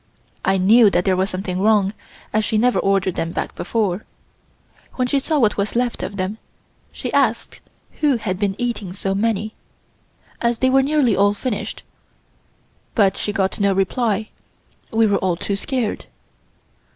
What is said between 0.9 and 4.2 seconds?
there was something wrong, as she never ordered them back before.